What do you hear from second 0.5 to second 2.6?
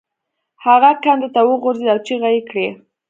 هغه کندې ته وغورځید او چیغې یې